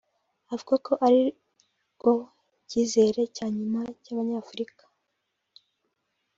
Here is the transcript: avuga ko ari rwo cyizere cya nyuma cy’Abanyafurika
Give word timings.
avuga 0.53 0.75
ko 0.85 0.93
ari 1.07 1.21
rwo 1.93 2.13
cyizere 2.69 3.21
cya 3.35 3.45
nyuma 3.55 3.81
cy’Abanyafurika 4.03 4.83